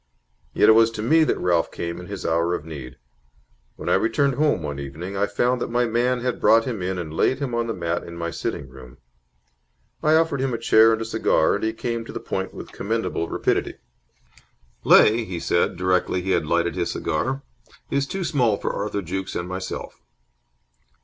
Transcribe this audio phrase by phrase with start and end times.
[0.51, 2.97] Yet it was to me that Ralph came in his hour of need.
[3.75, 6.97] When I returned home one evening, I found that my man had brought him in
[6.97, 8.97] and laid him on the mat in my sitting room.
[10.01, 12.71] I offered him a chair and a cigar, and he came to the point with
[12.71, 13.75] commendable rapidity.
[14.83, 17.43] "Leigh," he said, directly he had lighted his cigar,
[17.91, 20.01] "is too small for Arthur Jukes and myself."